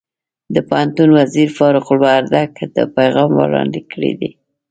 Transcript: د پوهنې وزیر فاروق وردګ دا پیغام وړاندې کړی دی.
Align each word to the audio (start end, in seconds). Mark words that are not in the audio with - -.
د 0.53 0.55
پوهنې 0.67 1.05
وزیر 1.17 1.49
فاروق 1.57 1.87
وردګ 2.03 2.49
دا 2.75 2.83
پیغام 2.97 3.31
وړاندې 3.35 3.81
کړی 3.91 4.11
دی. 4.19 4.29